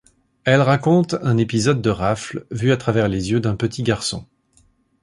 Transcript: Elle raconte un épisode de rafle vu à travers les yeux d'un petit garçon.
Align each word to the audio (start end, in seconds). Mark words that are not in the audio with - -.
Elle 0.45 0.61
raconte 0.63 1.13
un 1.21 1.37
épisode 1.37 1.79
de 1.79 1.91
rafle 1.91 2.47
vu 2.49 2.71
à 2.71 2.77
travers 2.77 3.07
les 3.07 3.29
yeux 3.29 3.39
d'un 3.39 3.55
petit 3.55 3.83
garçon. 3.83 4.25